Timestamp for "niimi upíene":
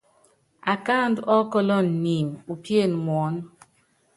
2.03-2.95